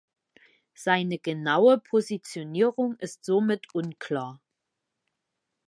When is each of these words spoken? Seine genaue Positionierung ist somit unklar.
Seine 0.73 1.19
genaue 1.19 1.77
Positionierung 1.77 2.95
ist 2.97 3.23
somit 3.23 3.75
unklar. 3.75 4.41